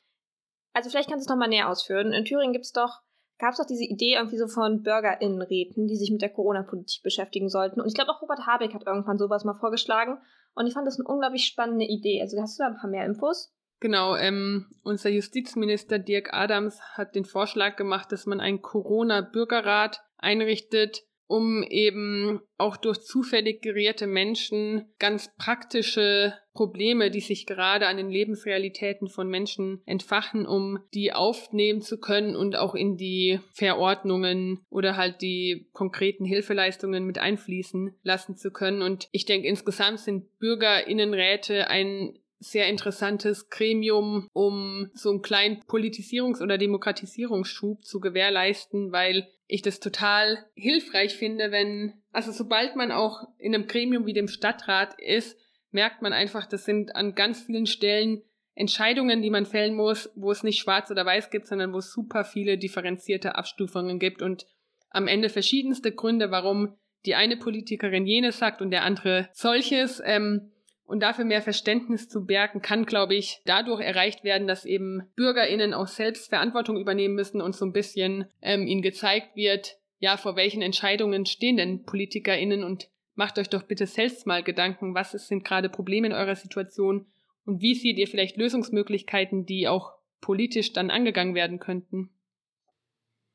[0.74, 2.14] also vielleicht kannst du es nochmal näher ausführen.
[2.14, 3.02] In Thüringen gibt's doch,
[3.40, 7.50] gab es doch diese Idee irgendwie so von BürgerInnenräten, die sich mit der Corona-Politik beschäftigen
[7.50, 7.82] sollten.
[7.82, 10.18] Und ich glaube auch Robert Habeck hat irgendwann sowas mal vorgeschlagen.
[10.56, 12.22] Und ich fand das eine unglaublich spannende Idee.
[12.22, 13.54] Also hast du da ein paar mehr Infos?
[13.80, 21.04] Genau, ähm, unser Justizminister Dirk Adams hat den Vorschlag gemacht, dass man einen Corona-Bürgerrat einrichtet,
[21.28, 28.10] um eben auch durch zufällig gerierte Menschen ganz praktische Probleme, die sich gerade an den
[28.10, 34.98] Lebensrealitäten von Menschen entfachen, um die aufnehmen zu können und auch in die Verordnungen oder
[34.98, 38.82] halt die konkreten Hilfeleistungen mit einfließen lassen zu können.
[38.82, 46.42] Und ich denke, insgesamt sind Bürgerinnenräte ein sehr interessantes Gremium, um so einen kleinen Politisierungs-
[46.42, 53.24] oder Demokratisierungsschub zu gewährleisten, weil ich das total hilfreich finde, wenn, also sobald man auch
[53.38, 55.38] in einem Gremium wie dem Stadtrat ist,
[55.72, 58.22] merkt man einfach, das sind an ganz vielen Stellen
[58.56, 61.92] Entscheidungen, die man fällen muss, wo es nicht schwarz oder weiß gibt, sondern wo es
[61.92, 64.48] super viele differenzierte Abstufungen gibt und
[64.90, 70.02] am Ende verschiedenste Gründe, warum die eine Politikerin jenes sagt und der andere solches.
[70.04, 70.52] Ähm,
[70.88, 75.74] und dafür mehr Verständnis zu bergen, kann, glaube ich, dadurch erreicht werden, dass eben BürgerInnen
[75.74, 80.36] auch selbst Verantwortung übernehmen müssen und so ein bisschen ähm, ihnen gezeigt wird, ja, vor
[80.36, 85.44] welchen Entscheidungen stehen denn PolitikerInnen und macht euch doch bitte selbst mal Gedanken, was sind
[85.44, 87.06] gerade Probleme in eurer Situation
[87.46, 92.10] und wie seht ihr vielleicht Lösungsmöglichkeiten, die auch politisch dann angegangen werden könnten.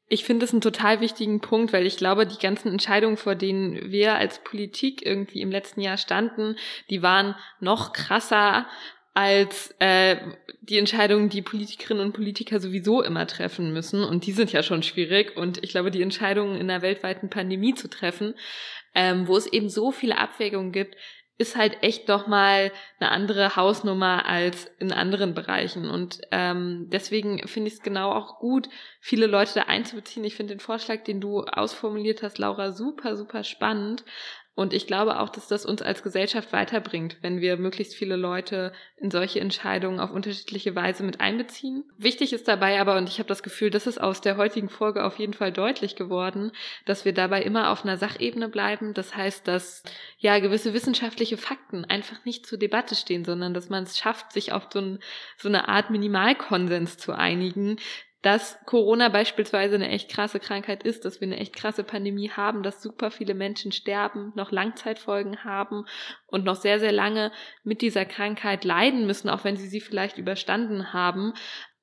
[0.08, 3.90] Ich finde es einen total wichtigen Punkt, weil ich glaube, die ganzen Entscheidungen, vor denen
[3.90, 6.56] wir als Politik irgendwie im letzten Jahr standen,
[6.90, 8.66] die waren noch krasser
[9.14, 10.16] als äh,
[10.62, 14.04] die Entscheidungen, die Politikerinnen und Politiker sowieso immer treffen müssen.
[14.04, 15.36] Und die sind ja schon schwierig.
[15.36, 18.34] Und ich glaube, die Entscheidungen in einer weltweiten Pandemie zu treffen,
[18.94, 20.96] ähm, wo es eben so viele Abwägungen gibt,
[21.42, 25.90] ist halt echt doch mal eine andere Hausnummer als in anderen Bereichen.
[25.90, 28.68] Und ähm, deswegen finde ich es genau auch gut,
[29.00, 30.24] viele Leute da einzubeziehen.
[30.24, 34.04] Ich finde den Vorschlag, den du ausformuliert hast, Laura, super, super spannend.
[34.54, 38.72] Und ich glaube auch, dass das uns als Gesellschaft weiterbringt, wenn wir möglichst viele Leute
[38.98, 41.84] in solche Entscheidungen auf unterschiedliche Weise mit einbeziehen.
[41.96, 45.04] Wichtig ist dabei aber, und ich habe das Gefühl, das ist aus der heutigen Folge
[45.04, 46.52] auf jeden Fall deutlich geworden,
[46.84, 48.92] dass wir dabei immer auf einer Sachebene bleiben.
[48.92, 49.84] Das heißt, dass
[50.18, 54.52] ja gewisse wissenschaftliche Fakten einfach nicht zur Debatte stehen, sondern dass man es schafft, sich
[54.52, 54.98] auf so, ein,
[55.38, 57.78] so eine Art Minimalkonsens zu einigen,
[58.22, 62.62] dass Corona beispielsweise eine echt krasse Krankheit ist, dass wir eine echt krasse Pandemie haben,
[62.62, 65.84] dass super viele Menschen sterben, noch Langzeitfolgen haben
[66.28, 67.32] und noch sehr, sehr lange
[67.64, 71.34] mit dieser Krankheit leiden müssen, auch wenn sie sie vielleicht überstanden haben.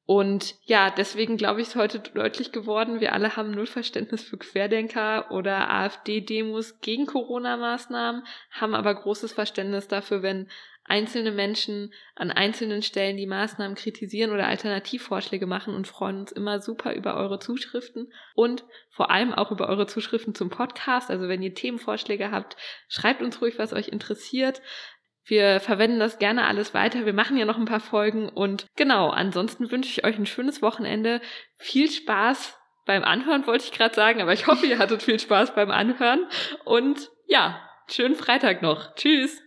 [0.05, 4.37] Und ja, deswegen glaube ich, ist heute deutlich geworden, wir alle haben null Verständnis für
[4.37, 10.49] Querdenker oder AfD-Demos gegen Corona-Maßnahmen, haben aber großes Verständnis dafür, wenn
[10.89, 16.59] einzelne Menschen an einzelnen Stellen die Maßnahmen kritisieren oder Alternativvorschläge machen und freuen uns immer
[16.59, 21.09] super über eure Zuschriften und vor allem auch über eure Zuschriften zum Podcast.
[21.09, 24.61] Also wenn ihr Themenvorschläge habt, schreibt uns ruhig, was euch interessiert.
[25.23, 27.05] Wir verwenden das gerne alles weiter.
[27.05, 30.61] Wir machen ja noch ein paar Folgen und genau, ansonsten wünsche ich euch ein schönes
[30.61, 31.21] Wochenende.
[31.55, 35.53] Viel Spaß beim Anhören, wollte ich gerade sagen, aber ich hoffe, ihr hattet viel Spaß
[35.53, 36.27] beim Anhören
[36.65, 38.95] und ja, schönen Freitag noch.
[38.95, 39.39] Tschüss.